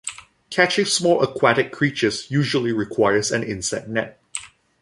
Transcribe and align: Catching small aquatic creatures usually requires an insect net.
Catching 0.49 0.85
small 0.85 1.21
aquatic 1.21 1.71
creatures 1.71 2.31
usually 2.31 2.71
requires 2.71 3.31
an 3.31 3.43
insect 3.43 3.87
net. 3.87 4.19